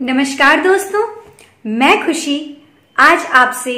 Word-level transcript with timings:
नमस्कार 0.00 0.60
दोस्तों, 0.62 1.02
मैं 1.66 2.04
खुशी 2.06 2.36
आज 2.96 3.24
आपसे 3.34 3.74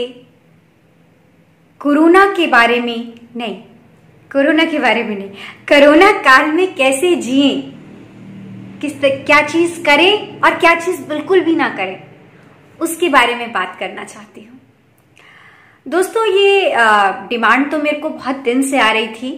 कोरोना 1.81 2.25
के 2.37 2.47
बारे 2.47 2.81
में, 2.81 3.15
नहीं, 3.37 3.55
कोरोना 4.31 4.65
के 4.65 4.78
बारे 4.78 5.04
में 5.04 5.15
नहीं, 5.17 5.28
कोरोना 5.68 6.10
काल 6.23 6.50
में 6.52 6.75
कैसे 6.75 7.15
जिए, 7.17 7.54
किस 8.82 8.98
क्या 9.00 9.41
चीज़ 9.43 9.80
करें 9.84 10.41
और 10.41 10.59
क्या 10.59 10.75
चीज़ 10.80 11.00
बिल्कुल 11.09 11.41
भी 11.41 11.57
ना 11.57 11.68
करें, 11.77 12.02
उसके 12.80 13.09
बारे 13.09 13.35
में 13.35 13.53
बात 13.53 13.77
करना 13.80 14.05
चाहती 14.05 14.45
हूँ। 14.45 14.61
दोस्तों, 15.87 16.27
ये 16.27 16.75
डिमांड 17.29 17.71
तो 17.71 17.79
मेरे 17.79 18.00
को 18.00 18.11
बहुत 18.11 18.43
दिन 18.45 18.62
से 18.62 18.80
आ 18.80 18.91
रही 18.91 19.09
थी 19.09 19.32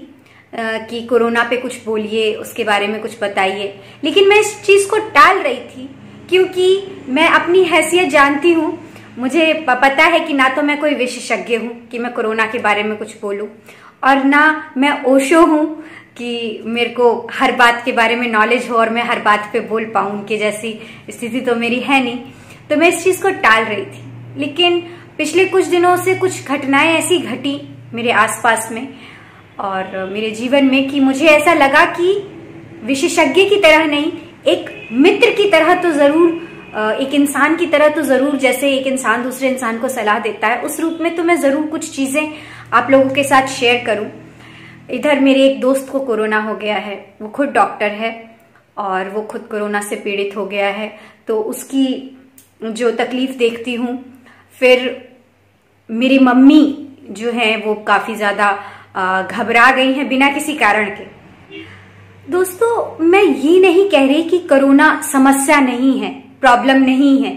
कि 0.55 1.07
कोरोना 1.07 1.49
पे 1.51 1.57
कुछ 1.57 1.85
बोलिए, 1.85 2.35
उसके 2.37 2.65
बारे 2.65 2.87
में 2.87 3.01
कुछ 3.03 3.23
बताइए, 3.23 3.75
लेकिन 4.05 4.29
मैं 4.29 4.41
इस 4.41 4.61
चीज़ 4.65 4.91
को 4.91 4.99
टाल 5.11 5.39
रही 5.39 5.61
थी 5.61 5.89
क्योंकि 6.31 6.67
मैं 7.09 7.29
अपनी 7.29 7.63
हैसियत 7.65 8.09
जानती 8.09 8.53
हूँ। 8.53 8.79
मुझे 9.19 9.53
पता 9.69 10.05
है 10.05 10.21
कि 10.21 10.33
ना 10.33 10.49
तो 10.49 10.63
मैं 10.63 10.79
कोई 10.81 10.95
विशेषज्ञ 10.95 11.57
हूँ 11.57 11.71
कि 11.89 11.99
मैं 11.99 12.13
कोरोना 12.13 12.47
के 12.47 12.59
बारे 12.59 12.83
में 12.83 12.97
कुछ 12.99 13.21
बोलूँ 13.23 13.49
और 14.05 14.25
ना 14.25 14.73
मैं 14.77 15.03
ओशो 15.05 15.45
हूँ 15.47 15.65
कि 16.17 16.61
मेरे 16.67 16.91
को 16.91 17.11
हर 17.33 17.53
बात 17.53 17.83
के 17.85 17.93
बारे 17.93 18.17
में 18.17 18.27
नॉलेज 18.29 18.69
हो 18.71 18.77
और 18.77 18.91
मैं 18.91 19.03
हर 19.03 19.21
बात 19.21 19.51
पे 19.53 19.61
बोल 19.61 19.85
पाऊँ, 19.85 20.13
उनके 20.13 20.37
जैसी 20.39 20.79
स्थिति 21.11 21.41
तो 21.41 21.55
मेरी 21.55 21.81
है 21.81 22.03
नहीं। 22.05 22.19
तो 22.71 22.77
मैं 22.77 22.89
इस 22.89 23.03
चीज़ 23.05 23.23
को 23.23 23.31
टाल 23.43 23.65
रही 23.65 23.85
थी। 23.85 24.41
लेकिन 24.41 24.81
पिछले 25.19 25.45
कुछ 25.45 25.67
दिनों 25.67 25.97
से 25.97 26.15
कुछ 26.15 26.47
घटनाएँ 26.47 26.95
ऐसी 26.95 27.19
घटी 27.19 27.61
मेरे 27.95 28.11
आसपास 28.13 28.69
में 28.73 28.87
और 29.61 30.11
मेरे 30.13 30.31
जीवन 30.31 30.65
में 30.65 30.91
कि 30.91 31.01
मुझे 31.01 31.27
ऐसा 31.27 31.55
लगा 31.55 31.85
कि 31.91 32.13
विशेषज्ञ 32.85 33.45
की 33.45 33.57
तरह 33.57 33.87
नहीं, 33.87 34.13
एक 34.47 34.70
मित्र 34.93 35.31
की 35.31 35.51
तरह 35.51 35.75
तो 35.83 35.91
ज़रूर 35.93 36.49
एक 37.01 37.15
इंसान 37.15 37.57
की 37.57 37.67
तरह 37.67 37.89
तो 37.89 38.03
ज़रूर 38.03 38.37
जैसे 38.39 38.71
एक 38.73 38.87
इंसान 38.87 39.23
दूसरे 39.23 39.49
इंसान 39.49 39.79
को 39.79 39.89
सलाह 39.89 40.19
देता 40.19 40.49
है, 40.49 40.61
उस 40.63 40.81
रूप 40.81 40.99
में 41.01 41.15
तो 41.17 41.23
मैं 41.25 41.37
ज़रूर 41.41 41.67
कुछ 41.67 41.91
चीज़ें 41.91 42.33
आप 42.73 42.91
लोगों 42.91 43.11
के 43.11 43.25
साथ 43.25 43.47
शेयर 43.49 43.85
करूँ। 43.87 44.07
इधर 44.91 45.21
मेरे 45.21 45.45
एक 45.47 45.61
दोस्त 45.61 45.89
को 45.93 46.01
कोरोना 46.01 46.41
हो 46.43 46.55
गया 46.57 46.77
है, 46.77 46.97
वो 47.23 47.29
खुद 47.29 47.49
डॉक्टर 47.51 47.91
है 47.93 48.13
और 48.77 49.09
वो 49.11 49.23
खुद 49.23 49.47
कोरोना 49.51 49.81
से 49.83 49.97
पीड़ित 49.99 50.37
हो 50.37 50.47
गया 50.47 50.69
है 50.71 50.93
तो 51.27 51.41
उसकी 51.45 51.87
जो 52.63 52.91
तकलीफ़ 52.95 53.37
देखती 53.39 53.75
हूँ, 53.75 53.99
फिर 54.61 55.09
मेरी 55.89 56.19
मम्मी 56.21 56.63
जो 57.11 57.31
है 57.33 57.57
वो 57.57 57.75
काफ़ी 57.87 58.15
ज़्यादा 58.17 58.53
घबरा 59.23 59.71
गई 59.71 59.93
हैं 59.93 60.09
बिना 60.09 60.31
किसी 60.33 60.55
कारण 60.57 60.91
के। 60.91 61.20
दोस्तों, 62.31 63.05
मैं 63.05 63.23
ये 63.23 63.59
नहीं 63.61 63.89
कह 63.91 64.07
रही 64.07 64.23
कि 64.23 64.39
कोरोना 64.49 65.01
समस्या 65.03 65.61
नहीं 65.61 65.99
है, 66.01 66.11
प्रॉब्लम 66.41 66.83
नहीं 66.83 67.23
है। 67.25 67.33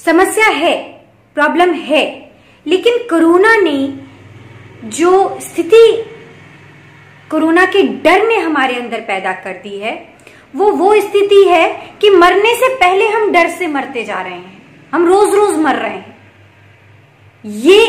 समस्या 0.00 0.46
है, 0.46 0.74
प्रॉब्लम 1.36 1.72
है, 1.72 2.02
लेकिन 2.66 2.98
कोरोना 3.10 3.54
ने 3.56 3.76
जो 4.90 5.38
स्थिति 5.40 5.86
कोरोना 7.30 7.64
के 7.66 7.82
डर 7.82 8.26
ने 8.28 8.36
हमारे 8.38 8.74
अंदर 8.74 9.00
पैदा 9.02 9.32
कर 9.34 9.52
दी 9.52 9.78
है, 9.78 9.94
वो 10.54 10.70
वो 10.72 10.94
स्थिति 11.00 11.42
है 11.44 11.70
कि 12.00 12.10
मरने 12.10 12.54
से 12.54 12.74
पहले 12.74 13.08
हम 13.08 13.30
डर 13.32 13.48
से 13.48 13.66
मरते 13.68 14.04
जा 14.04 14.20
रहे 14.20 14.34
हैं। 14.34 14.62
हम 14.92 15.06
रोज 15.06 15.34
रोज 15.34 15.58
मर 15.58 15.76
रहे 15.76 15.90
हैं। 15.90 16.16
ये 17.44 17.86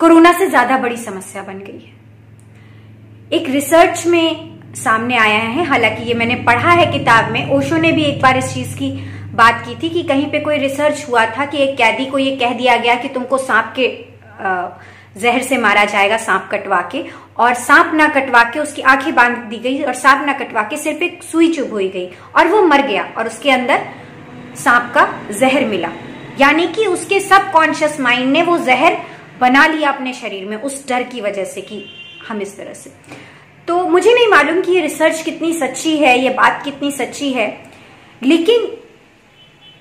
कोरोना 0.00 0.32
से 0.32 0.46
ज़्यादा 0.46 0.78
बड़ी 0.78 0.96
समस्या 0.98 1.42
बन 1.42 1.58
गई 1.58 1.78
है। 1.78 2.00
एक 3.32 3.48
रिसर्च 3.48 4.06
में 4.06 4.51
सामने 4.74 5.16
आया 5.16 5.38
है। 5.38 5.64
हालाँकि 5.64 6.02
ये 6.02 6.14
मैंने 6.14 6.34
पढ़ा 6.44 6.70
है 6.70 6.86
किताब 6.92 7.30
में। 7.30 7.50
ओशो 7.50 7.76
ने 7.76 7.92
भी 7.92 8.04
एक 8.04 8.20
बार 8.22 8.38
इस 8.38 8.52
चीज़ 8.54 8.76
की 8.76 8.90
बात 9.34 9.62
की 9.66 9.74
थी 9.82 9.88
कि 9.90 10.02
कहीं 10.02 10.30
पे 10.30 10.38
कोई 10.40 10.58
रिसर्च 10.58 11.04
हुआ 11.08 11.24
था 11.28 11.44
कि 11.46 11.58
एक 11.58 11.76
कैदी 11.76 12.06
को 12.06 12.18
ये 12.18 12.36
कह 12.36 12.52
दिया 12.52 12.76
गया 12.76 12.94
कि 12.94 13.08
तुमको 13.08 13.38
सांप 13.38 13.72
के 13.78 13.88
जहर 15.20 15.42
से 15.42 15.56
मारा 15.58 15.84
जाएगा, 15.84 16.16
सांप 16.16 16.48
कटवा 16.52 16.80
के 16.92 17.04
और 17.36 17.54
सांप 17.54 17.94
ना 17.94 18.06
कटवा 18.08 18.42
के 18.44 18.60
उसकी 18.60 18.82
आँखें 18.82 19.14
बाँध 19.14 19.36
दी 19.48 19.58
गई 19.58 19.82
और 19.82 19.94
सांप 19.94 20.26
ना 20.26 20.32
कटवा 20.32 20.62
के 20.62 20.76
सिर्फ़ 20.76 21.02
एक 21.02 21.22
सुई 21.22 21.52
चुभ 21.52 21.70
हुई 21.70 21.88
गई 21.88 22.06
और 22.36 22.48
वो 22.48 22.62
मर 22.62 22.86
गया 22.86 23.02
और 23.18 23.26
उसके 23.26 23.50
अंदर 23.50 23.86
सांप 24.56 24.92
का 24.94 25.06
जहर 25.30 25.64
मिला। 25.64 25.90
यानी 26.40 26.66
कि 26.66 26.86
उसके 26.86 27.20
सब 27.20 27.50
कॉन्शियस 27.52 28.00
माइंड 28.00 28.32
ने 28.32 28.42
वो 28.42 28.58
जहर 28.58 28.96
बना 29.40 29.66
लिया 29.66 29.90
अपने 29.90 30.12
शरीर 30.12 30.48
में 30.48 30.56
उस 30.56 30.86
डर 30.88 31.02
की 31.02 31.20
वजह 31.20 31.44
से 31.44 31.60
कि 31.60 31.84
हम 32.28 32.40
इस 32.40 32.56
तरह 32.56 32.74
से 32.74 32.92
मुझे 33.92 34.14
नहीं 34.14 34.26
मालूम 34.26 34.60
कि 34.60 34.72
ये 34.72 34.80
रिसर्च 34.80 35.22
कितनी 35.22 35.52
सच्ची 35.52 35.96
है 35.96 36.18
ये 36.18 36.30
बात 36.30 36.62
कितनी 36.64 36.90
सच्ची 36.92 37.32
है। 37.32 37.46
लेकिन 38.22 38.66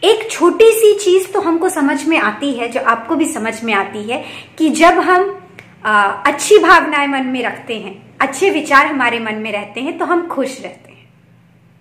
एक 0.04 0.32
छोटी 0.32 0.72
सी 0.72 0.94
चीज़ 1.00 1.28
तो 1.32 1.42
हमको 1.42 1.70
समझ 1.70 2.06
में 2.06 2.18
आती 2.18 2.52
है 2.54 2.68
जो 2.68 2.82
आपको 2.82 3.16
भी 3.16 3.26
समझ 3.26 3.64
में 3.64 3.74
आती 3.74 4.04
है 4.12 4.24
कि 4.58 4.70
जब 4.70 5.00
हम 5.00 5.38
आ, 5.86 6.02
अच्छी 6.04 6.58
भावनाएँ 6.58 7.08
मन 7.08 7.26
में 7.26 7.44
रखते 7.44 7.76
हैं 7.76 8.16
अच्छे 8.22 8.50
विचार 8.50 8.86
हमारे 8.86 9.20
मन 9.20 9.36
में 9.36 9.52
रहते 9.52 9.82
हैं 9.82 9.98
तो 9.98 10.06
हम 10.06 10.28
खुश 10.28 10.62
रहते 10.62 10.92
हैं। 10.92 11.10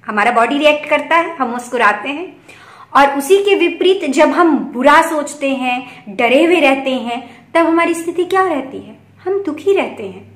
हमारा 0.06 0.30
बॉडी 0.30 0.58
रिएक्ट 0.58 0.88
करता 0.91 1.16
है 1.16 1.36
हम 1.36 1.50
मुस्कुराते 1.50 2.08
हैं। 2.08 2.36
और 2.97 3.18
उसी 3.18 3.36
के 3.36 3.54
विपरीत 3.54 4.10
जब 4.10 4.28
हम 4.28 4.58
बुरा 4.58 5.02
सोचते 5.02 5.50
हैं 5.50 6.04
डरे 6.16 6.44
हुए 6.44 6.60
रहते 6.60 6.91
हैं 6.91 7.20
तब 7.54 7.66
हमारी 7.66 7.94
स्थिति 7.94 8.24
क्या 8.24 8.42
रहती 8.42 8.78
है? 8.78 8.97
हम 9.24 9.42
दुखी 9.42 9.74
रहते 9.74 10.02
हैं। 10.02 10.29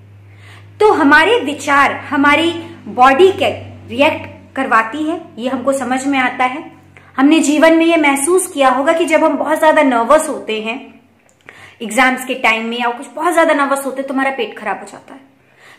तो 0.84 0.90
हमारे 0.92 1.38
विचार, 1.40 1.92
हमारी 2.08 2.50
बॉडी 2.94 3.30
के 3.32 3.48
रिएक्ट 3.88 4.26
करवाती 4.56 5.02
है, 5.02 5.20
ये 5.38 5.48
हमको 5.48 5.72
समझ 5.72 6.06
में 6.06 6.18
आता 6.18 6.44
है। 6.44 6.62
हमने 7.16 7.38
जीवन 7.40 7.76
में 7.76 7.84
ये 7.86 7.96
महसूस 7.96 8.46
किया 8.46 8.70
होगा 8.70 8.92
कि 8.92 9.04
जब 9.04 9.24
हम 9.24 9.36
बहुत 9.38 9.58
ज़्यादा 9.58 9.82
नर्वस 9.82 10.28
होते 10.28 10.60
हैं 10.62 10.76
एग्ज़ाम्स 11.82 12.24
के 12.24 12.34
टाइम 12.42 12.66
में 12.66 12.78
या 12.78 12.90
कुछ 12.90 13.06
बहुत 13.14 13.32
ज़्यादा 13.32 13.54
नर्वस 13.54 13.84
होते 13.86 14.00
हैं 14.00 14.08
तो 14.08 14.14
हमारा 14.14 14.30
पेट 14.30 14.56
खराब 14.58 14.80
हो 14.80 14.86
जाता 14.86 15.14
है। 15.14 15.20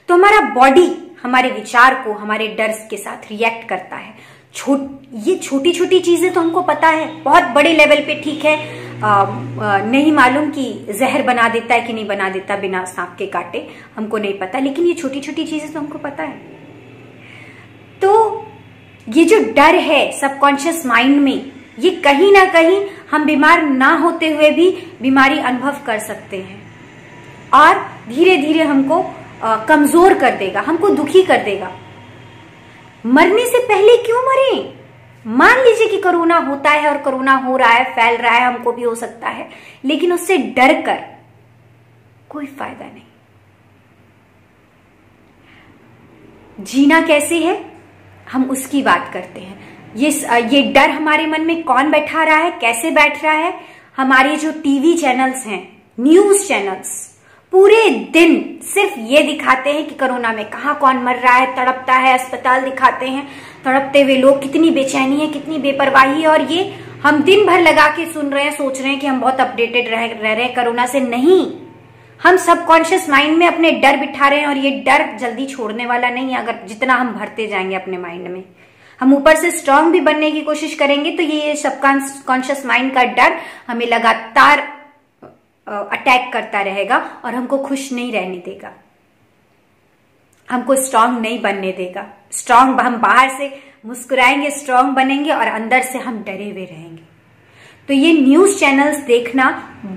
तो 0.10 0.14
हमारा 0.14 0.40
बॉडी 0.56 0.88
हमारे 1.24 1.52
विचार 1.52 1.96
को, 2.04 2.14
हमारे 2.14 2.48
डर 2.58 2.72
के 2.90 2.98
साथ 2.98 3.32
रिएक्ट 3.32 3.68
करता 3.70 3.96
है। 3.96 4.14
छोट, 4.56 4.90
ये 5.16 5.36
छोटी 5.38 5.74
छोटी 5.74 6.00
चीज़ें 6.02 6.32
तो 6.34 6.42
हमको 6.42 6.62
पता 6.64 6.88
है, 6.90 7.06
बहुत 7.24 7.54
बड़े 7.56 7.74
लेवल 7.74 8.02
पे 8.04 8.22
ठीक 8.24 8.46
है 8.46 8.58
नहीं 9.06 10.12
मालूम 10.12 10.50
कि 10.50 10.66
जहर 10.92 11.22
बना 11.24 11.48
देता 11.50 11.74
है 11.74 11.82
कि 11.82 11.94
नहीं 11.94 12.06
बना 12.08 12.30
देता 12.30 12.56
बिना 12.56 12.84
सांप 12.86 13.16
के 13.18 13.26
काटे, 13.28 13.68
हमको 13.96 14.18
नहीं 14.18 14.38
पता, 14.40 14.60
लेकिन 14.60 14.86
ये 14.86 14.94
छोटी 14.94 15.20
छोटी 15.22 15.46
चीज़ें 15.46 15.72
तो 15.74 15.80
हमको 15.80 15.98
पता 16.00 16.24
है। 16.24 16.38
तो 18.02 18.46
ये 19.08 19.24
जो 19.26 19.40
डर 19.54 19.76
है 19.82 20.12
सबकॉन्शियस 20.12 20.86
माइंड 20.86 21.20
में, 21.22 21.52
ये 21.80 21.90
कहीं 22.02 22.32
ना 22.32 22.46
कहीं 22.46 22.82
हम 23.12 23.26
बीमार 23.26 23.64
ना 23.64 23.92
होते 23.96 24.30
हुए 24.30 24.50
भी 24.52 24.70
बीमारी 25.02 25.40
अनुभव 25.42 25.76
कर 25.86 26.00
सकते 26.00 26.38
हैं। 26.38 26.62
और 27.54 27.86
धीरे 28.10 28.38
धीरे 28.38 28.64
हमको 28.64 29.04
कमज़ोर 29.68 30.14
कर 30.14 30.36
देगा, 30.36 30.62
हमको 30.62 30.90
दुखी 30.92 31.24
कर 31.24 31.44
देगा। 31.44 31.72
मरने 33.04 33.46
से 33.46 33.60
पहले 33.68 33.98
क्यों 33.98 34.22
मरे? 34.24 34.56
मान 35.26 35.60
लीजिए 35.60 35.88
कि 35.88 35.98
कोरोना 35.98 36.38
होता 36.38 36.70
है 36.70 36.90
और 36.90 36.98
कोरोना 36.98 37.36
हो 37.36 37.56
रहा 37.58 37.70
है, 37.70 37.84
फैल 37.86 38.18
रहा 38.18 38.34
है, 38.34 38.46
हमको 38.46 38.72
भी 38.72 38.84
हो 38.84 38.96
सकता 38.96 39.30
है, 39.30 39.50
लेकिन 39.86 40.14
उससे 40.14 40.38
डर 40.38 40.74
कर 40.82 41.04
कोई 42.30 42.46
फ़ायदा 42.46 42.86
नहीं। 42.86 43.04
जीना 46.60 47.02
कैसे 47.02 47.40
है? 47.40 47.56
हम 48.32 48.44
उसकी 48.44 48.82
बात 48.82 49.10
करते 49.14 49.40
हैं। 49.40 49.94
ये 49.96 50.10
ये 50.50 50.62
डर 50.74 50.90
हमारे 50.90 51.26
मन 51.28 51.42
में 51.42 51.64
कौन 51.64 51.92
बैठा 51.92 52.24
रहा 52.24 52.38
है, 52.38 52.52
कैसे 52.52 52.92
बैठ 52.92 53.24
रहा 53.24 53.34
है? 53.34 53.54
हमारे 53.98 54.36
जो 54.36 54.52
टीवी 54.54 54.94
चैनल्स 54.94 55.46
हैं, 55.46 55.62
न्यूज़ 56.00 56.48
चैनल्स, 56.48 56.90
पूरे 57.54 57.90
दिन 58.14 58.60
सिर्फ़ 58.64 59.00
ये 59.00 59.22
दिखाते 59.24 59.74
हैं 59.74 59.86
कि 59.88 59.96
कोरोना 59.96 60.32
में 60.34 60.46
कहा 60.50 60.74
कौन 60.74 60.98
मर 60.98 61.16
रहा 61.16 61.36
है, 61.36 61.56
तड़पता 61.56 61.94
है, 61.94 62.14
अस्पताल 62.14 62.62
दिखाते 62.62 63.08
हैं। 63.08 63.28
तड़पते 63.66 64.02
हुए 64.02 64.16
लोग 64.18 64.42
कितनी 64.42 64.70
बेचैनी 64.72 65.20
है 65.20 65.28
कितनी 65.28 65.58
बेपरवाही 65.60 66.22
है। 66.22 66.28
और 66.28 66.42
ये 66.52 66.74
हम 67.04 67.22
दिन 67.24 67.46
भर 67.46 67.62
लगा 67.62 67.88
के 67.88 68.06
सुन 68.14 68.30
रहे 68.30 68.44
हैं 68.44 68.52
सोच 68.52 68.82
रहे 68.82 68.90
हैं 68.90 69.00
कि 69.00 69.08
हम 69.08 69.20
बहुत 69.22 69.40
अपडेटेड 69.40 69.88
रह, 69.88 70.06
रह 70.06 70.34
रहे 70.34 70.44
हैं 70.44 70.54
कोरोना 70.56 70.86
से 70.86 71.00
नहीं। 71.00 71.46
हम 72.20 72.38
सबकॉन्शियस 72.38 73.10
माइंड 73.10 73.38
में 73.38 73.48
अपने 73.48 73.72
डर 73.74 73.98
बिठा 73.98 74.28
रहे 74.28 74.40
हैं 74.40 74.48
और 74.48 74.58
ये 74.58 74.70
डर 74.86 75.06
जल्दी 75.18 75.46
छोड़ने 75.46 75.86
वाला 75.86 76.10
नहीं 76.10 76.34
है 76.34 76.38
अगर 76.40 76.60
जितना 76.68 76.96
हम 76.96 77.12
भरते 77.14 77.48
जाएँगे 77.48 77.76
अपने 77.76 77.98
माइंड 77.98 78.28
में। 78.28 78.44
हम 79.00 79.14
ऊपर 79.14 79.36
से 79.36 79.52
स्ट्रांग 79.52 79.92
भी 79.92 80.00
बनने 80.02 80.32
की 80.32 80.42
कोशिश 80.42 80.74
करेंगे 80.76 81.12
तो 81.12 81.24
ये 81.24 81.56
सबकॉन्शियस 81.56 82.66
माइंड 82.66 82.94
का 82.94 83.04
डर 83.16 83.38
हमें 83.68 83.86
लगातार 83.88 84.60
अटैक 85.68 86.32
करता 86.34 86.62
रहेगा 86.62 86.98
और 87.26 87.36
हमको 87.36 87.58
खुश 87.58 87.92
नहीं 87.94 88.12
रहने 88.12 88.38
देगा। 88.46 88.72
हमको 90.50 90.76
स्ट्रांग 90.76 91.20
नहीं 91.20 91.42
बनने 91.42 91.72
देगा। 91.72 92.08
स्ट्रांग 92.32 92.80
हम 92.80 92.98
बाहर 92.98 93.30
से 93.30 93.60
मुस्कुराएँगे 93.86 94.50
स्ट्रांग 94.52 94.90
बनेंगे 94.90 95.32
और 95.32 95.48
अंदर 95.48 95.82
से 95.82 95.98
हम 95.98 96.24
डरे 96.24 96.50
हुए 96.50 96.66
रहेंगे। 96.66 97.04
तो 97.88 97.94
ये 97.94 98.14
न्यूज़ 98.14 98.60
चैनल्स 98.60 98.98
देखना 98.98 99.50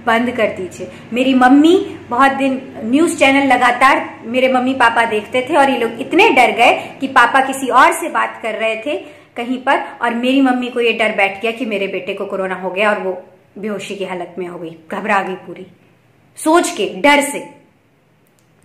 बंद 0.07 0.31
कर 0.31 0.47
दीजिए। 0.47 0.91
मेरी 1.13 1.35
मम्मी 1.35 1.99
बहुत 2.11 2.33
दिन 2.33 2.75
न्यूज़ 2.85 3.19
चैनल 3.19 3.47
लगातार 3.47 4.21
मेरे 4.25 4.53
मम्मी 4.53 4.75
पापा 4.75 5.05
देखते 5.05 5.47
थे 5.51 5.57
और 5.57 5.71
ये 5.71 5.79
लोग 5.79 6.01
इतने 6.01 6.31
डर 6.31 6.51
गए 6.51 6.97
कि 7.01 7.07
पापा 7.07 7.41
किसी 7.41 7.69
और 7.69 7.93
से 7.93 8.09
बात 8.09 8.41
कर 8.43 8.55
रहे 8.55 8.77
थे 8.77 9.19
कहीं 9.37 9.59
पर 9.59 9.85
और 10.03 10.15
मेरी 10.15 10.41
मम्मी 10.41 10.69
को 10.69 10.81
ये 10.81 10.93
डर 10.93 11.17
बैठ 11.17 11.43
गया 11.43 11.51
कि 11.51 11.65
मेरे 11.65 11.87
बेटे 11.87 12.15
को 12.15 12.25
कोरोना 12.25 12.55
हो 12.55 12.71
गया 12.71 12.91
और 12.91 12.99
वो 12.99 13.23
बेहोशी 13.59 13.97
की 13.97 14.05
हालत 14.05 14.35
में 14.39 14.49
हो 14.49 14.59
गई, 14.59 14.77
घबरा 14.93 15.23
गई 15.23 15.35
पूरी। 15.35 15.67
सोच 16.37 16.71
के, 16.71 16.95
डर 16.97 17.21
से। 17.21 17.49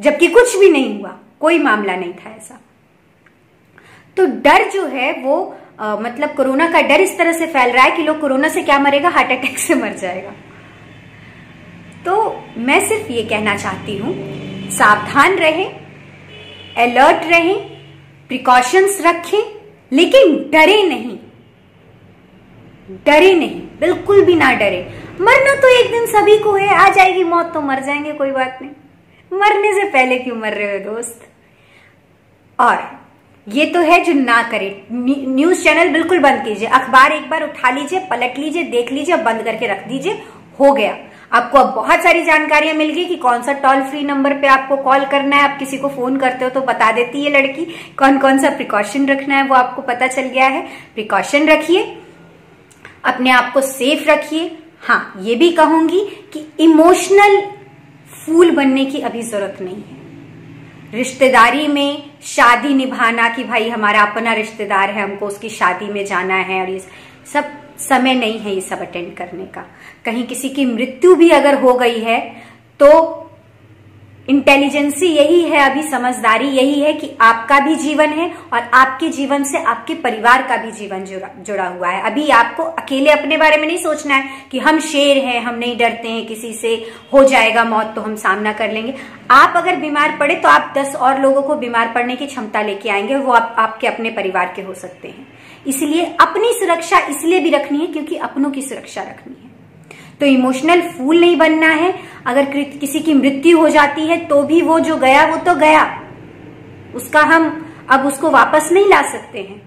जबकि 0.02 0.28
कुछ 0.28 0.58
भी 0.58 0.70
नहीं 0.70 1.00
हुआ। 1.00 1.18
कोई 1.44 1.58
मामला 1.60 1.96
नहीं 1.96 2.14
था 2.14 2.30
ऐसा। 2.30 2.60
तो 4.18 4.26
डर 4.44 4.70
जो 4.72 4.86
है 4.88 5.12
वो 5.22 5.36
आ, 5.80 5.96
मतलब 5.98 6.34
कोरोना 6.36 6.68
का 6.72 6.82
डर 6.82 7.02
इस 7.02 7.18
तरह 7.18 7.32
से 7.32 7.46
फैल 7.48 7.72
रहा 7.72 7.84
है 7.84 7.92
कि 7.92 8.04
लोग 8.04 8.20
कोरोना 8.20 8.50
से 8.50 8.62
क्या 8.64 8.78
मरेगा? 8.80 9.10
हार्ट 9.10 9.32
अटैक 9.32 9.58
से 9.60 9.76
मर 9.76 9.94
जाएगा। 9.94 10.32
तो 12.06 12.14
मैं 12.58 12.80
सिर्फ़ 12.88 13.12
ये 13.12 13.24
कहना 13.24 13.56
चाहती 13.58 13.98
हूँ 13.98 14.14
सावधान 14.72 15.36
रहें 15.38 15.70
अलर्ट 16.78 17.26
रहें 17.32 17.60
प्रिकॉशंस 18.30 19.02
रखें 19.02 19.44
लेकिन 19.92 20.36
डरे 20.52 20.82
नहीं। 20.84 21.18
डरे 23.06 23.34
नहीं 23.34 23.62
बिल्कुल 23.80 24.24
भी 24.26 24.36
ना 24.36 24.54
डरे। 24.54 24.82
मरना 25.22 25.56
तो 25.62 25.68
एक 25.80 25.92
दिन 25.92 26.06
सभी 26.08 26.38
को 26.38 26.56
है 26.56 26.74
आ 26.76 26.90
जाएगी 26.90 27.24
मौत 27.24 27.54
तो 27.54 27.62
मर 27.62 27.84
जाएँगे 27.84 28.14
कोई 28.14 28.32
बात 28.32 28.60
नहीं। 28.62 29.40
मरने 29.40 29.74
से 29.74 29.90
पहले 29.90 30.20
क्यों 30.20 30.36
मर 30.36 30.54
रहे 30.54 30.72
हो 30.74 30.80
दोस्त? 30.86 31.30
और 32.64 32.92
ये 33.48 33.66
तो 33.66 33.80
है 33.82 34.04
जो 34.04 34.14
ना 34.16 34.42
करे। 34.44 34.70
न्यूज़ 34.92 35.64
चैनल 35.64 35.90
बिल्कुल 35.90 36.20
बंद 36.20 36.44
कीजिए। 36.46 36.68
अखबार 36.70 37.12
एक 37.12 37.30
बार 37.30 37.44
उठा 37.44 37.70
लीजिए, 37.70 38.00
पलट 38.02 38.38
लीजिए, 38.38 38.64
देख 38.66 38.92
लीजिए 38.92 39.16
बंद 39.24 39.44
करके 39.44 39.68
रख 39.68 39.88
दीजिए। 39.88 40.22
हो 40.60 40.72
गया। 40.72 40.96
आपको 41.32 41.58
अब 41.58 41.74
बहुत 41.76 42.04
सारी 42.04 42.24
जानकारियाँ 42.24 42.74
मिल 42.76 42.90
गई 42.90 43.06
कि 43.06 43.16
कौन 43.16 43.42
सा 43.44 43.54
टोल 43.62 43.82
फ्री 43.84 44.02
नंबर 44.04 44.34
पे 44.34 44.48
आपको 44.48 44.76
कॉल 44.78 45.06
करना 45.06 45.36
है। 45.36 45.44
आप 45.44 45.58
किसी 45.60 45.78
को 45.78 45.90
फ़ोन 45.90 46.18
करते 46.18 46.46
हो 46.46 46.50
तो 46.50 46.62
बता 46.62 46.92
देती 46.92 47.24
है 47.24 47.32
लड़की 47.32 47.66
कौन 48.00 48.18
कौन 48.20 48.40
सा 48.40 48.50
प्रिकॉशन 48.50 49.08
रखना 49.08 49.36
है, 49.36 49.48
वो 49.48 49.56
आपको 49.56 49.82
पता 49.82 50.08
चल 50.08 50.28
गया 50.28 50.48
है। 50.48 50.62
प्रिकॉशन 50.96 51.48
रखिए। 51.48 51.84
अपने 53.06 53.32
आप 53.32 53.52
को 53.54 53.62
सेफ़ 53.62 54.10
रखिए। 54.10 54.52
हाँ 54.82 55.14
ये 55.22 55.36
भी 55.36 55.52
कहूँगी 55.52 56.00
कि 56.34 56.46
इमोशनल 56.60 57.42
फूल 58.16 58.52
बनने 58.52 58.86
की 58.86 59.00
अभी 59.02 59.22
ज़रूरत 59.22 59.58
नहीं 59.62 59.76
है। 59.76 60.03
रिश्तेदारी 60.94 61.68
में 61.68 62.12
शादी 62.24 62.74
निभाना 62.74 63.30
कि 63.30 63.44
भाई 63.44 63.70
हमारा 63.70 64.02
अपना 64.02 64.34
रिश्तेदार 64.34 64.90
है, 64.90 65.04
हमको 65.04 65.28
उसकी 65.28 65.50
शादी 65.50 65.86
में 65.86 66.06
जाना 66.06 66.36
है 66.36 66.62
और 66.62 66.70
ये 66.70 66.80
सब 67.34 67.46
समय 67.80 68.14
नहीं 68.16 68.40
है 68.40 68.54
ये 68.56 68.62
सब 68.62 68.80
अटेंड 68.80 69.16
करने 69.18 69.46
का। 69.46 69.66
कहीं 70.06 70.28
किसी 70.28 70.50
की 70.50 70.66
मृत्यु 70.66 71.16
भी 71.16 71.30
अगर 71.30 71.60
हो 71.62 71.74
गई 71.74 72.00
है 72.00 72.20
तो 72.80 72.90
इंटेलिजेंसी 74.28 75.08
यही 75.08 75.42
है 75.42 75.60
अभी 75.62 75.82
समझदारी 75.84 76.48
यही 76.48 76.80
है 76.82 76.92
कि 76.94 77.10
आपका 77.22 77.60
भी 77.60 77.76
जीवन 77.76 78.10
है 78.10 78.30
और 78.54 78.70
आपके 78.74 79.10
जीवन 79.10 79.44
से 79.44 79.64
आपके 79.64 79.94
परिवार 79.96 80.44
का 80.48 80.58
भी 80.58 80.72
जीवन 80.72 81.04
जुड़ा 81.06 81.30
जुड़ा 81.40 81.68
हुआ 81.68 81.90
है। 81.90 82.02
अभी 82.02 82.30
आपको 82.30 82.64
अकेले 82.64 83.10
अपने 83.10 83.38
बारे 83.38 83.58
में 83.58 83.68
नहीं 83.68 83.78
सोचना 83.78 84.16
है 84.16 84.48
कि 84.52 84.60
हम 84.60 84.80
शेर 84.82 85.18
हैं 85.18 85.42
हम 85.42 85.56
नहीं 85.56 85.78
डरते 85.78 86.10
हैं 86.10 86.26
किसी 86.28 86.54
से 86.54 86.76
हो 87.14 87.24
जाएगा 87.24 87.64
मौत 87.64 87.94
तो 87.96 88.02
हम 88.02 88.16
सामना 88.16 88.54
कर 88.54 88.72
लेंगे। 88.72 88.94
आप 89.32 89.58
अगर 89.58 89.76
बीमार 89.76 90.18
पड़े 90.18 90.36
तो 90.36 90.50
आप 90.50 90.74
दस 90.78 90.96
और 90.96 91.22
लोगों 91.22 91.42
को 91.42 91.56
बीमार 91.56 91.92
पड़ने 91.96 92.16
की 92.16 92.26
क्षमता 92.26 92.62
लेके 92.62 92.90
आएँगे 92.90 93.16
वो 93.16 93.34
आप, 93.34 93.56
आपके 93.60 93.88
अपने 93.88 94.10
परिवार 94.12 94.54
के 94.56 94.62
हो 94.62 94.74
सकते 94.74 95.08
हैं। 95.08 95.28
इसलिए 95.68 96.06
अपनी 96.22 96.54
सुरक्षा 96.54 97.00
इसलिए 97.08 97.40
भी 97.40 97.50
रखनी 97.50 97.80
है 97.80 97.88
क्योंकि 97.88 98.16
अपनों 98.18 98.52
की 98.52 98.62
सुरक्षा 98.62 99.02
रखनी 99.02 99.36
है। 99.44 99.53
तो 100.20 100.26
इमोशनल 100.26 100.82
फूल 100.90 101.20
नहीं 101.20 101.38
बनना 101.38 101.68
है। 101.68 101.94
अगर 102.26 102.46
किसी 102.80 103.00
की 103.00 103.14
मृत्यु 103.14 103.58
हो 103.58 103.70
जाती 103.70 104.08
है 104.08 104.18
तो 104.26 104.42
भी 104.44 104.62
वो 104.62 104.80
जो 104.80 104.98
गया, 104.98 105.26
वो 105.26 105.38
तो 105.38 105.56
गया। 105.56 105.84
उसका 106.96 107.22
हम 107.22 107.66
अब 107.92 108.06
उसको 108.06 108.30
वापस 108.30 108.70
नहीं 108.72 108.88
ला 108.88 109.02
सकते 109.02 109.40
हैं। 109.40 109.62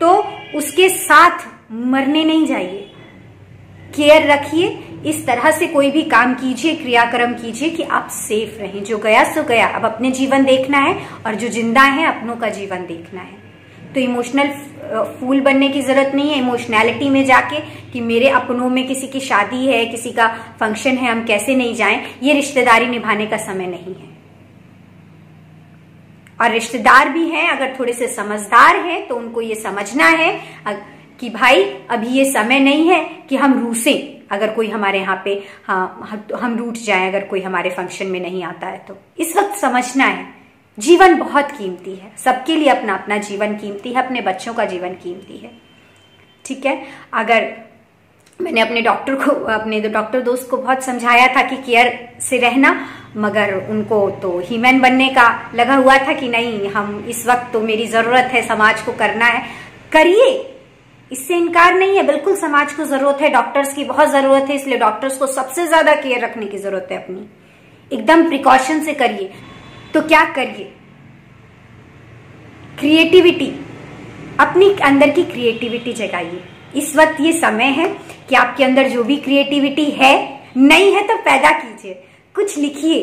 तो 0.00 0.16
उसके 0.56 0.88
साथ 0.88 1.46
मरने 1.72 2.24
नहीं 2.24 2.46
जाइए। 2.46 2.90
केयर 3.96 4.30
रखिए। 4.30 4.68
इस 5.06 5.26
तरह 5.26 5.50
से 5.50 5.66
कोई 5.66 5.90
भी 5.90 6.02
काम 6.02 6.34
कीजिए, 6.34 6.74
क्रियाक्रम 6.74 7.32
कीजिए 7.34 7.70
कि 7.70 7.82
आप 7.82 8.08
सेफ़ 8.08 8.60
रहें। 8.60 8.82
जो 8.84 8.98
गया, 8.98 9.24
सो 9.24 9.42
गया। 9.42 9.66
अब 9.66 9.84
अपने 9.84 10.10
जीवन 10.10 10.44
देखना 10.44 10.78
है 10.78 10.94
और 11.26 11.34
जो 11.34 11.48
ज़िंदा 11.48 11.82
है, 11.82 12.06
अपनों 12.06 12.36
का 12.36 12.48
जीवन 12.48 12.86
देखना 12.86 13.20
है। 13.20 13.43
तो 13.94 14.00
इमोशनल 14.00 14.48
फूल 15.18 15.40
बनने 15.40 15.68
की 15.68 15.80
ज़रूरत 15.82 16.14
नहीं 16.14 16.30
है। 16.30 16.38
इमोशनैलिटी 16.38 17.08
में 17.10 17.24
जाके 17.24 17.60
कि 17.92 18.00
मेरे 18.02 18.28
अपनों 18.30 18.68
में 18.70 18.86
किसी 18.88 19.06
की 19.08 19.20
शादी 19.22 19.66
है, 19.66 19.84
किसी 19.86 20.10
का 20.12 20.26
फ़ंक्शन 20.60 20.96
है, 20.96 21.10
हम 21.10 21.24
कैसे 21.26 21.54
नहीं 21.56 21.74
जाएँ, 21.74 22.00
ये 22.22 22.32
रिश्तेदारी 22.32 22.86
निभाने 22.88 23.26
का 23.26 23.36
समय 23.38 23.66
नहीं 23.66 23.94
है। 23.94 24.12
और 26.38 26.50
रिश्तेदार 26.50 27.08
भी 27.08 27.28
हैं, 27.28 27.48
अगर 27.50 27.74
थोड़े 27.78 27.92
से 27.92 28.06
समझदार 28.08 28.76
हैं 28.78 29.06
तो 29.08 29.16
उनको 29.16 29.40
ये 29.40 29.54
समझना 29.56 30.06
है 30.06 30.32
कि 31.20 31.28
भाई, 31.30 31.62
अभी 31.90 32.08
ये 32.08 32.24
समय 32.32 32.60
नहीं 32.60 32.88
है 32.88 33.04
कि 33.28 33.36
हम 33.36 33.58
रूसे, 33.60 33.92
अगर 34.30 34.50
कोई 34.54 34.68
हमारे 34.70 34.98
यहाँ 34.98 35.20
पे 35.24 35.42
हाँ 35.66 36.20
हम 36.34 36.56
रूट 36.58 36.76
जाए, 36.76 37.08
अगर 37.08 37.24
कोई 37.24 37.40
हमारे 37.42 37.70
फ़ंक्शन 37.70 38.06
में 38.06 38.20
नहीं 38.20 38.42
आता 38.44 38.66
है 38.66 38.84
तो। 38.88 38.96
इस 39.18 39.36
वक्त 39.36 39.56
समझना 39.58 40.04
है। 40.04 40.26
जीवन 40.78 41.14
बहुत 41.14 41.50
कीमती 41.50 41.94
है। 41.94 42.10
सबके 42.18 42.56
लिए 42.56 42.68
अपना 42.68 42.94
अपना 42.94 43.16
जीवन 43.18 43.54
कीमती 43.56 43.92
है, 43.92 44.02
अपने 44.02 44.20
बच्चों 44.22 44.54
का 44.54 44.64
जीवन 44.64 44.94
कीमती 44.94 45.36
है। 45.36 45.50
ठीक 46.44 46.66
है? 46.66 46.82
अगर 47.12 47.52
मैंने 48.40 48.60
अपने 48.60 48.80
डॉक्टर 48.82 49.14
को, 49.14 49.32
अपने 49.52 49.80
डॉक्टर 49.80 50.20
दोस्त 50.20 50.48
को 50.50 50.56
बहुत 50.56 50.82
समझाया 50.82 51.26
था 51.36 51.42
कि 51.42 51.56
केयर 51.56 51.98
से 52.20 52.38
रहना, 52.38 52.74
मगर 53.16 53.54
उनको 53.70 54.08
तो 54.22 54.38
हीमैन 54.40 54.80
बनने 54.80 55.08
का 55.08 55.28
लगा 55.54 55.74
हुआ 55.74 55.96
था 55.98 56.12
कि 56.12 56.28
नहीं, 56.28 56.68
हम 56.68 57.04
इस 57.08 57.26
वक्त 57.26 57.52
तो 57.52 57.60
मेरी 57.60 57.86
ज़रूरत 57.86 58.30
है, 58.32 58.42
समाज 58.48 58.82
को 58.82 58.92
करना 58.92 59.26
है। 59.26 59.42
करिए। 59.92 60.26
इससे 61.10 61.36
इनकार 61.36 61.74
नहीं 61.74 61.96
है। 61.96 62.02
बिल्कुल 62.02 62.36
समाज 62.36 62.72
को 62.72 62.84
ज़रूरत 62.84 63.20
है 63.20 63.30
डॉक्टर्स 63.30 63.74
की 63.74 63.84
बहुत 63.84 64.08
ज़रूरत 64.08 64.50
है, 64.50 64.54
इसलिए 64.56 64.78
डॉक्टर्स 64.78 65.18
को 65.18 65.26
सबसे 65.28 65.66
ज़्यादा 65.66 65.94
केयर 65.94 66.24
रखने 66.24 66.46
की 66.46 66.58
ज़रूरत 66.58 66.88
है 66.90 66.96
अपनी। 66.96 67.26
एकदम 67.90 68.28
प्रिकॉशन 68.28 68.80
से 68.80 68.94
करिए। 68.94 69.32
तो 69.94 70.00
क्या 70.02 70.24
करिए? 70.34 70.72
क्रिएटिविटी 72.78 73.52
अपनी 74.40 74.70
अंदर 74.84 75.10
की 75.10 75.22
क्रिएटिविटी 75.24 75.92
जगाइए। 75.92 76.42
इस 76.76 76.94
वक्त 76.96 77.20
ये 77.20 77.32
समय 77.32 77.70
है 77.72 77.88
कि 78.28 78.34
आपके 78.34 78.64
अंदर 78.64 78.88
जो 78.88 79.04
भी 79.04 79.16
क्रिएटिविटी 79.16 79.84
है, 79.84 80.14
नहीं 80.56 80.92
है 80.94 81.06
तो 81.08 81.16
पैदा 81.16 81.50
कीजिए। 81.50 81.94
कुछ 82.34 82.56
लिखिए। 82.58 83.02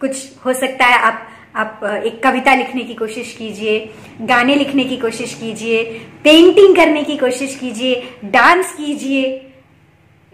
कुछ 0.00 0.44
हो 0.46 0.52
सकता 0.52 0.86
है 0.86 0.98
आप 0.98 1.28
आप 1.56 1.80
एक 2.06 2.22
कविता 2.22 2.54
लिखने 2.54 2.82
की 2.82 2.94
कोशिश 2.94 3.34
कीजिए, 3.38 3.78
गाने 4.20 4.54
लिखने 4.54 4.84
की 4.84 4.96
कोशिश 4.96 5.34
कीजिए 5.34 5.82
पेंटिंग 6.24 6.76
करने 6.76 7.02
की 7.02 7.16
कोशिश 7.16 7.54
कीजिए 7.56 8.02
डांस 8.24 8.72
कीजिए 8.72 9.50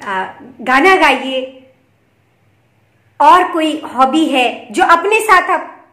गाना 0.00 0.94
गाइए। 0.96 1.59
और 3.20 3.52
कोई 3.52 3.82
हॉबी 3.94 4.24
है 4.24 4.68
जो 4.70 4.84
अपने 4.84 5.20
साथ 5.20 5.50
आप 5.50 5.88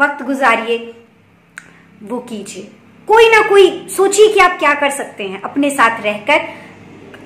वक्त 0.00 0.22
गुजारिए 0.22 0.94
वो 2.02 2.18
कीजिए। 2.18 2.70
कोई 3.06 3.28
ना 3.28 3.48
कोई 3.48 3.88
सोचिए 3.88 4.32
कि 4.32 4.40
आप 4.40 4.58
क्या 4.58 4.74
कर 4.74 4.90
सकते 4.90 5.28
हैं 5.28 5.42
अपने 5.42 5.70
साथ 5.70 6.02
रहकर। 6.02 6.38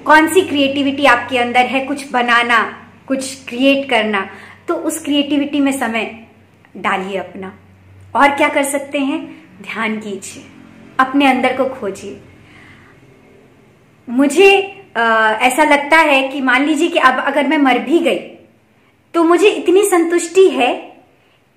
कौन 0.05 0.29
सी 0.35 0.41
क्रिएटिविटी 0.41 1.05
आपके 1.05 1.39
अंदर 1.39 1.61
है? 1.61 1.81
कुछ 1.81 2.11
बनाना 2.11 2.89
कुछ 3.09 3.45
क्रिएट 3.45 3.91
करना। 3.91 4.31
तो 4.69 4.75
उस 4.75 5.05
क्रिएटिविटी 5.05 5.61
में 5.61 5.73
समय 5.73 6.27
डालिए 6.77 7.19
अपना। 7.19 7.57
और 8.17 8.31
क्या 8.31 8.49
कर 8.49 8.63
सकते 8.63 8.99
हैं? 8.99 9.47
ध्यान 9.63 10.01
कीजिए। 10.01 10.45
अपने 11.01 11.27
अंदर 11.27 11.57
को 11.57 11.65
खोजिए। 11.65 12.21
मुझे 14.09 14.81
आ, 14.97 15.31
ऐसा 15.31 15.65
लगता 15.65 15.97
है 15.97 16.29
कि 16.29 16.41
मान 16.41 16.65
लीजिए 16.65 16.89
कि 16.89 16.99
अब 16.99 17.19
अगर 17.19 17.47
मैं 17.47 17.59
मर 17.59 17.79
भी 17.79 17.99
गई 17.99 18.34
तो 19.15 19.25
मुझे 19.25 19.49
इतनी 19.49 19.83
संतुष्टि 19.83 20.49
है 20.49 20.75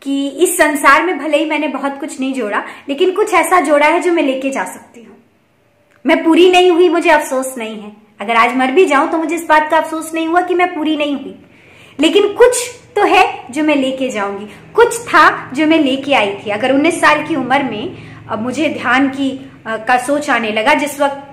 कि 0.02 0.28
इस 0.28 0.58
संसार 0.58 1.04
में 1.04 1.18
भले 1.20 1.38
ही 1.38 1.46
मैंने 1.46 1.68
बहुत 1.68 2.00
कुछ 2.00 2.20
नहीं 2.20 2.34
जोड़ा 2.34 2.64
लेकिन 2.90 3.12
कुछ 3.12 3.34
ऐसा 3.34 3.60
जोड़ा 3.60 3.88
है 3.88 4.00
जो 4.00 4.12
मैं 4.14 4.24
लेके 4.24 4.50
जा 4.50 4.64
सकती 4.64 5.04
हूँ। 5.04 5.16
मैं 6.06 6.24
पूरी 6.24 6.50
नहीं 6.52 6.72
हुई 6.72 6.90
मुझे 6.90 7.10
अफसोस 7.10 7.56
नहीं 7.58 7.80
है। 7.82 7.92
अगर 8.22 8.36
आज 8.36 8.56
मर 8.56 8.72
भी 8.72 8.86
जाऊँ 8.86 9.10
तो 9.12 9.18
मुझे 9.18 9.36
इस 9.36 9.46
बात 9.46 9.70
का 9.72 9.78
अफसोस 9.78 10.14
नहीं 10.14 10.28
हुआ 10.28 10.42
कि 10.42 10.54
मैं 10.54 10.74
पूरी 10.76 10.96
नहीं 10.98 11.16
हुई। 11.16 11.36
लेकिन 12.00 12.34
कुछ 12.34 12.58
तो 12.96 13.04
है 13.04 13.46
जो 13.52 13.64
मैं 13.64 13.76
लेके 13.76 14.10
जाऊँगी। 14.10 14.46
कुछ 14.74 15.00
था 15.00 15.52
जो 15.52 15.68
मैं 15.68 15.80
लेके 15.80 16.14
आई 16.14 16.34
थी। 16.36 16.50
अगर 16.50 16.74
19 16.74 17.00
साल 17.02 17.28
की 17.28 17.36
उम्र 17.36 17.64
में 17.64 17.98
अब 18.30 18.42
मुझे 18.42 18.70
ध्यान 18.70 19.10
की 19.10 19.30
आ, 19.68 19.78
का 19.78 19.98
सोच 19.98 20.30
आने 20.30 20.52
लगा 20.52 20.74
जिस 20.74 21.00
वक्त 21.00 21.27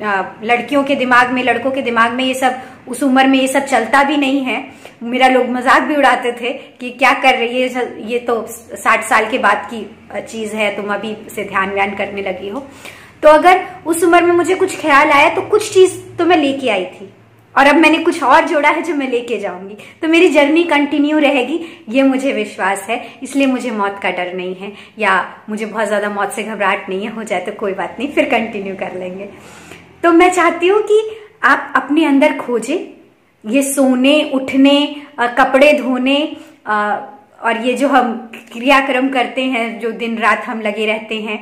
लड़कियों 0.00 0.82
के 0.84 0.94
दिमाग 0.96 1.30
में, 1.30 1.42
लड़कों 1.42 1.70
के 1.70 1.82
दिमाग 1.82 2.12
में 2.12 2.24
ये 2.24 2.34
सब, 2.34 2.60
उस 2.88 3.02
उम्र 3.02 3.26
में 3.26 3.38
ये 3.38 3.46
सब 3.48 3.64
चलता 3.66 4.02
भी 4.04 4.16
नहीं 4.16 4.42
है। 4.44 4.64
मेरा 5.02 5.28
लोग 5.28 5.48
मज़ाक 5.50 5.82
भी 5.82 5.96
उड़ाते 5.96 6.32
थे 6.32 6.52
कि 6.80 6.90
क्या 6.92 7.12
कर 7.22 7.36
रही 7.38 7.62
है 7.62 8.10
ये 8.10 8.18
तो 8.20 8.44
साठ 8.48 9.04
साल 9.04 9.30
के 9.30 9.38
बाद 9.38 9.66
की 9.72 9.86
चीज़ 10.22 10.54
है, 10.56 10.74
तुम 10.76 10.94
अभी 10.94 11.16
से 11.34 11.44
ध्यान 11.44 11.70
व्यान 11.70 11.94
करने 11.96 12.22
लगी 12.22 12.48
हो। 12.48 12.66
तो 13.22 13.28
अगर 13.30 13.64
उस 13.86 14.02
उम्र 14.04 14.22
में 14.22 14.32
मुझे 14.34 14.54
कुछ 14.54 14.80
ख्याल 14.80 15.10
आया 15.10 15.28
तो 15.34 15.42
कुछ 15.42 15.72
चीज़ 15.74 15.98
तो 16.18 16.24
मैं 16.24 16.36
लेके 16.36 16.68
आई 16.70 16.84
थी। 16.86 17.12
और 17.54 17.66
अब 17.66 17.76
मैंने 17.76 17.98
कुछ 17.98 18.22
और 18.22 18.46
जोड़ा 18.48 18.68
है 18.68 18.82
जो 18.82 18.94
मैं 18.94 19.08
लेके 19.10 19.38
जाऊँगी। 19.38 19.76
तो 20.02 20.08
मेरी 20.08 20.28
जर्नी 20.28 20.62
कंटिन्यू 20.64 21.18
रहेगी, 21.18 21.60
ये 21.88 22.02
मुझे 22.02 22.32
विश्वास 22.32 22.86
है। 22.88 23.00
इसलिए 23.22 23.46
मुझे 23.46 23.70
मौत 23.70 23.98
का 24.02 24.10
डर 24.10 24.32
नहीं 24.34 24.54
है, 24.54 24.72
या 24.98 25.12
मुझे 25.48 25.66
बहुत 25.66 25.86
ज़्यादा 25.86 26.08
मौत 26.10 26.32
से 26.32 26.42
घबराहट 26.42 26.88
नहीं 26.88 27.04
है, 27.04 27.10
हो 27.10 27.22
जाए 27.22 27.40
तो 27.40 27.52
कोई 27.52 27.72
बात 27.72 27.96
नहीं, 27.98 28.08
फिर 28.08 28.28
कंटिन्यू 28.30 28.74
कर 28.76 28.98
लेंगे। 28.98 29.28
तो 30.04 30.12
मैं 30.12 30.30
चाहती 30.32 30.68
हूँ 30.68 30.80
कि 30.82 31.00
आप 31.42 31.72
अपने 31.76 32.04
अंदर 32.04 32.36
खोजें। 32.38 32.78
ये 33.44 33.62
सोने, 33.64 34.30
उठने 34.34 35.04
कपड़े 35.38 35.72
धोने 35.72 36.16
और 36.66 37.60
ये 37.66 37.72
जो 37.74 37.88
हम 37.88 38.12
क्रियाक्रम 38.52 39.08
करते 39.08 39.44
हैं, 39.44 39.78
जो 39.80 39.90
दिन 39.92 40.18
रात 40.18 40.44
हम 40.46 40.60
लगे 40.60 40.86
रहते 40.86 41.20
हैं 41.20 41.38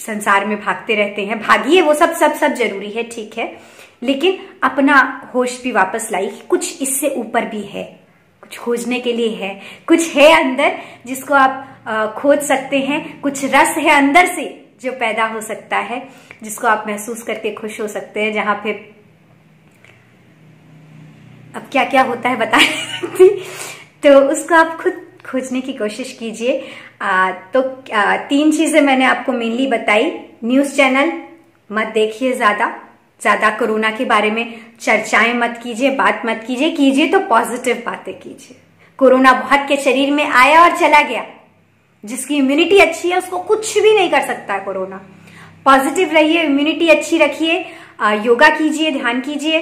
संसार 0.00 0.44
में 0.46 0.56
भागते 0.60 0.94
रहते 0.94 1.24
हैं, 1.24 1.40
भागिए, 1.40 1.80
वो 1.80 1.94
सब 1.94 2.12
सब 2.14 2.34
सब 2.34 2.54
ज़रूरी 2.54 2.90
है, 2.90 3.02
ठीक 3.04 3.38
है। 3.38 3.52
लेकिन 4.02 4.38
अपना 4.62 5.00
होश 5.34 5.60
भी 5.62 5.72
वापस 5.72 6.08
लाई 6.12 6.30
कुछ 6.48 6.82
इससे 6.82 7.14
ऊपर 7.16 7.44
भी 7.46 7.62
है, 7.64 7.84
कुछ 8.42 8.58
खोजने 8.58 9.00
के 9.00 9.12
लिए 9.12 9.34
है, 9.36 9.60
कुछ 9.88 10.14
है 10.16 10.32
अंदर 10.34 10.78
जिसको 11.06 11.34
आप 11.34 12.14
खोज 12.18 12.38
सकते 12.44 12.78
हैं, 12.80 13.20
कुछ 13.20 13.44
रस 13.46 13.76
है 13.78 13.90
अंदर 13.96 14.26
से। 14.26 14.44
जो 14.82 14.92
पैदा 14.92 15.26
हो 15.26 15.40
सकता 15.40 15.76
है 15.76 16.02
जिसको 16.42 16.66
आप 16.66 16.84
महसूस 16.88 17.22
करके 17.22 17.52
खुश 17.54 17.80
हो 17.80 17.88
सकते 17.88 18.22
हैं 18.22 18.32
जहाँ 18.32 18.60
पे 18.64 18.72
अब 21.56 21.68
क्या 21.72 21.84
क्या 21.84 22.02
होता 22.02 22.28
है 22.28 22.36
बता 22.36 22.58
तो 24.02 24.18
उसको 24.30 24.54
आप 24.54 24.76
खुद 24.82 25.06
खोजने 25.26 25.60
की 25.60 25.72
कोशिश 25.72 26.12
कीजिए। 26.12 26.52
तो 27.54 27.60
आ, 27.94 28.16
तीन 28.16 28.52
चीज़ें 28.52 28.80
मैंने 28.80 29.04
आपको 29.04 29.32
मेनली 29.32 29.66
बताई। 29.66 30.10
न्यूज़ 30.44 30.76
चैनल 30.76 31.12
मत 31.70 31.86
देखिए 31.86 32.32
ज़्यादा। 32.32 32.66
ज़्यादा 33.20 33.50
कोरोना 33.50 33.90
के 33.90 34.04
बारे 34.04 34.30
में 34.30 34.44
चर्चाएँ 34.80 35.34
मत 35.34 35.60
कीजिए 35.62 35.90
बात 35.90 36.22
मत 36.26 36.44
कीजिए। 36.46 36.70
कीजिए 36.70 37.08
तो 37.08 37.18
पॉजिटिव 37.18 37.82
बातें 37.86 38.14
कीजिए। 38.18 38.56
कोरोना 38.98 39.32
बहुत 39.32 39.68
के 39.68 39.76
शरीर 39.76 40.10
में 40.10 40.24
आया 40.24 40.62
और 40.62 40.76
चला 40.78 41.02
गया। 41.02 41.24
जिसकी 42.04 42.36
इम्यूनिटी 42.36 42.78
अच्छी 42.78 43.10
है, 43.10 43.18
उसको 43.18 43.38
कुछ 43.40 43.78
भी 43.78 43.94
नहीं 43.94 44.10
कर 44.10 44.26
सकता 44.26 44.54
है 44.54 44.60
कोरोना। 44.60 45.00
पॉजिटिव 45.66 46.12
रहिए 46.12 46.42
इम्यूनिटी 46.42 46.88
अच्छी 46.88 47.18
रखिए 47.18 47.64
योगा 48.24 48.48
कीजिए, 48.48 48.90
ध्यान 48.90 49.20
कीजिए 49.20 49.58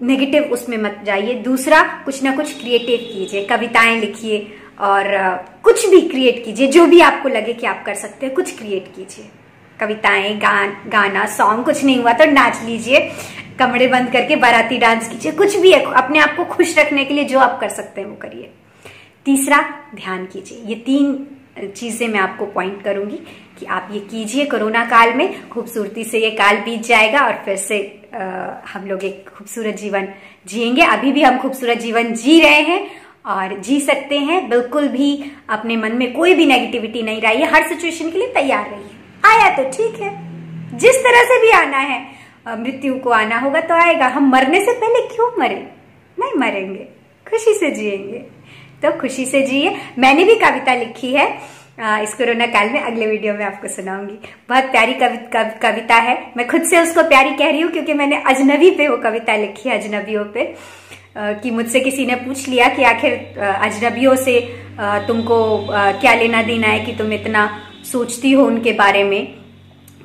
नेगेटिव 0.00 0.42
उसमें 0.52 0.76
मत 0.78 1.00
जाइए। 1.04 1.34
दूसरा, 1.42 1.82
कुछ 2.04 2.22
ना 2.22 2.34
कुछ 2.36 2.52
क्रिएटिव 2.60 2.98
कीजिए, 3.02 3.44
कविताएँ 3.44 4.00
लिखिए 4.00 4.38
और 4.80 5.04
कुछ 5.64 5.86
भी 5.90 6.00
क्रिएट 6.00 6.44
कीजिए, 6.44 6.66
जो 6.68 6.86
भी 6.86 7.00
आपको 7.00 7.28
लगे 7.28 7.52
कि 7.52 7.66
आप 7.66 7.82
कर 7.86 7.94
सकते 7.94 8.26
हैं, 8.26 8.34
कुछ 8.34 8.56
क्रिएट 8.58 8.92
कीजिए। 8.96 9.28
कविताएँ, 9.78 10.36
गान, 10.38 10.76
गाना 10.88 11.24
सॉन्ग 11.26 11.64
कुछ 11.64 11.84
नहीं 11.84 11.98
हुआ 11.98 12.12
तो 12.12 12.24
नाच 12.24 12.62
लीजिए, 12.64 13.00
कमरे 13.58 13.86
बंद 13.88 14.10
करके 14.12 14.36
बाराती 14.36 14.78
डांस 14.78 15.08
कीजिए, 15.08 15.32
कुछ 15.32 15.56
भी 15.56 15.72
है, 15.72 15.82
अपने 15.94 16.18
आप 16.18 16.36
को 16.36 16.44
खुश 16.46 16.78
रखने 16.78 17.04
के 17.04 17.14
लिए 17.14 17.24
जो 17.24 17.38
आप 17.38 17.58
कर 17.60 17.68
सकते 17.68 18.00
हैं 18.00 18.08
वो 18.08 18.16
करिए। 18.16 18.50
तीसरा 19.26 19.58
ध्यान 19.94 20.24
कीजिए। 20.26 20.58
ये 20.66 20.74
तीन 20.76 21.70
चीज़ें 21.76 22.06
मैं 22.08 22.20
आपको 22.20 22.46
पॉइंट 22.46 22.82
करूँगी 22.82 23.16
कि 23.58 23.66
आप 23.66 23.88
ये 23.92 24.00
कीजिए 24.00 24.44
कोरोना 24.44 24.84
काल 24.84 25.14
में। 25.14 25.48
खूबसूरती 25.48 26.04
से 26.04 26.18
ये 26.18 26.30
काल 26.30 26.56
बीत 26.56 26.82
जाएगा 26.82 27.20
और 27.20 27.42
फिर 27.44 27.56
से 27.56 27.78
आ, 28.14 28.18
हम 28.72 28.86
लोग 28.86 29.04
एक 29.04 29.28
खूबसूरत 29.28 29.76
जीवन 29.76 30.08
जिएँगे। 30.46 30.82
अभी 30.82 31.12
भी 31.12 31.22
हम 31.22 31.38
खूबसूरत 31.38 31.78
जीवन 31.78 32.12
जी 32.14 32.40
रहे 32.40 32.60
हैं 32.62 32.80
और 33.26 33.58
जी 33.60 33.80
सकते 33.80 34.18
हैं। 34.18 34.48
बिल्कुल 34.48 34.88
भी 34.88 35.08
अपने 35.48 35.76
मन 35.76 35.96
में 35.96 36.12
कोई 36.12 36.34
भी 36.34 36.46
नेगेटिविटी 36.46 37.02
नहीं 37.02 37.20
रही 37.20 37.42
है। 37.42 37.50
हर 37.52 37.66
सिचुएशन 37.68 38.10
के 38.10 38.18
लिए 38.18 38.28
तैयार 38.28 38.70
रहिए। 38.70 38.90
आया 39.24 39.50
तो 39.56 39.68
ठीक 39.70 40.00
है। 40.00 40.78
जिस 40.78 40.96
तरह 41.04 41.24
से 41.24 41.40
भी 41.42 41.50
आना 41.56 41.78
है 41.78 42.00
मृत्यु 42.58 42.94
को 42.94 43.10
आना 43.10 43.38
होगा 43.38 43.60
तो 43.60 43.74
आएगा। 43.74 44.06
हम 44.08 44.30
मरने 44.30 44.64
से 44.64 44.72
पहले 44.74 45.06
क्यों 45.08 45.30
मरे? 45.38 45.62
नहीं 46.18 46.38
मरेंगे। 46.38 46.88
खुशी 47.26 47.54
से 47.54 47.70
जिएँगे। 47.70 48.24
तो 48.82 48.92
खुशी 49.00 49.24
से 49.26 49.42
जिए। 49.42 49.76
मैंने 49.98 50.24
भी 50.24 50.34
कविता 50.34 50.74
लिखी 50.74 51.12
है। 51.12 51.26
इस 52.02 52.14
कोरोना 52.14 52.46
काल 52.46 52.70
में 52.70 52.80
अगले 52.80 53.06
वीडियो 53.06 53.34
में 53.34 53.44
आपको 53.44 53.68
सुनाऊँगी। 53.68 54.18
बहुत 54.48 54.64
प्यारी 54.64 54.92
कवि, 54.92 55.16
कव, 55.32 55.50
कविता 55.62 55.94
है। 55.94 56.16
मैं 56.36 56.46
खुद 56.48 56.62
से 56.62 56.80
उसको 56.80 57.02
प्यारी 57.08 57.30
कह 57.30 57.50
रही 57.50 57.60
हूँ 57.60 57.70
क्योंकि 57.72 57.94
मैंने 57.94 58.22
अजनबी 58.26 58.70
पे 58.70 58.88
वो 58.88 58.96
कविता 58.96 59.36
लिखी 59.36 59.68
है 59.68 59.78
अजनबियों 59.78 60.24
पे। 60.24 60.54
कि 61.18 61.50
मुझसे 61.50 61.80
किसी 61.80 62.04
ने 62.06 62.14
पूछ 62.14 62.48
लिया 62.48 62.68
कि 62.68 62.82
आखिर 62.82 63.38
अजनबियों 63.40 64.14
से 64.16 64.40
तुमको 64.80 65.38
क्या 66.00 66.14
लेना 66.14 66.42
देना 66.42 66.66
है 66.66 66.84
कि 66.84 66.92
तुम 66.92 67.12
इतना 67.12 67.48
सोचती 67.92 68.32
हो 68.32 68.44
उनके 68.44 68.72
बारे 68.72 69.04
में? 69.04 69.34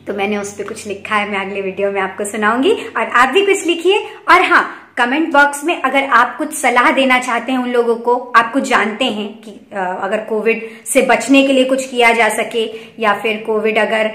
तो 0.07 0.13
मैंने 0.13 0.37
उस 0.37 0.53
पर 0.53 0.67
कुछ 0.67 0.85
लिखा 0.87 1.15
है। 1.15 1.29
मैं 1.29 1.39
अगले 1.39 1.61
वीडियो 1.61 1.91
में 1.91 1.99
आपको 2.01 2.25
सुनाऊँगी। 2.25 2.71
और 2.97 3.03
आप 3.03 3.29
भी 3.29 3.45
कुछ 3.45 3.65
लिखिए। 3.67 3.97
और 4.29 4.41
हाँ 4.41 4.63
कमेंट 5.01 5.31
बॉक्स 5.33 5.63
में 5.63 5.81
अगर 5.81 6.03
आप 6.13 6.37
कुछ 6.37 6.53
सलाह 6.53 6.89
देना 6.91 7.19
चाहते 7.19 7.51
हैं 7.51 7.59
उन 7.59 7.69
लोगों 7.71 7.95
को, 7.97 8.15
आप 8.35 8.51
कुछ 8.53 8.63
जानते 8.63 9.05
हैं 9.07 9.27
कि 9.41 9.51
अगर 9.75 10.25
कोविड 10.25 10.67
से 10.85 11.01
बचने 11.01 11.43
के 11.43 11.53
लिए 11.53 11.65
कुछ 11.65 11.85
किया 11.89 12.11
जा 12.13 12.27
सके 12.29 12.65
या 12.99 13.13
फिर 13.21 13.43
कोविड 13.45 13.77
अगर 13.77 14.11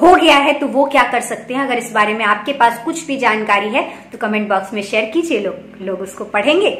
हो 0.00 0.14
गया 0.14 0.36
है 0.38 0.52
तो 0.52 0.66
वो 0.68 0.84
क्या 0.86 1.02
कर 1.12 1.20
सकते 1.22 1.54
हैं? 1.54 1.62
अगर 1.62 1.78
इस 1.78 1.92
बारे 1.92 2.14
में 2.14 2.24
आपके 2.24 2.52
पास 2.52 2.82
कुछ 2.84 3.06
भी 3.06 3.16
जानकारी 3.18 3.68
है 3.68 3.82
तो 4.12 4.18
कमेंट 4.18 4.48
बॉक्स 4.48 4.72
में 4.72 4.82
शेयर 4.82 5.10
कीजिए, 5.10 5.38
लोग 5.40 5.82
लोग 5.82 6.00
उसको 6.00 6.24
पढ़ेंगे। 6.26 6.70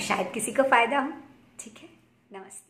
शायद 0.00 0.30
किसी 0.34 0.52
को 0.52 0.62
फ़ायदा 0.64 0.98
हो। 0.98 1.10
ठीक 1.60 1.74
है? 1.82 1.88
नमस्ते। 2.30 2.67